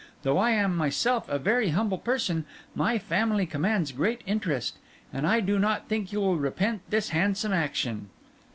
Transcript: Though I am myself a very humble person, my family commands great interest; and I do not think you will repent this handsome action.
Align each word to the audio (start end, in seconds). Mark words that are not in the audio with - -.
Though 0.23 0.39
I 0.39 0.49
am 0.49 0.75
myself 0.75 1.29
a 1.29 1.37
very 1.37 1.69
humble 1.69 1.99
person, 1.99 2.45
my 2.73 2.97
family 2.97 3.45
commands 3.45 3.91
great 3.91 4.23
interest; 4.25 4.77
and 5.13 5.27
I 5.27 5.41
do 5.41 5.59
not 5.59 5.87
think 5.89 6.11
you 6.11 6.19
will 6.21 6.37
repent 6.37 6.81
this 6.89 7.09
handsome 7.09 7.53
action. 7.53 8.09